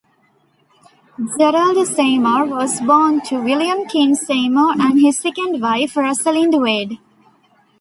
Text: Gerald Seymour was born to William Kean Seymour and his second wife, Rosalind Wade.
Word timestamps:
Gerald 1.37 1.85
Seymour 1.87 2.45
was 2.45 2.81
born 2.81 3.21
to 3.25 3.37
William 3.39 3.85
Kean 3.87 4.15
Seymour 4.15 4.71
and 4.81 4.99
his 4.99 5.19
second 5.19 5.61
wife, 5.61 5.95
Rosalind 5.95 6.59
Wade. 6.59 6.97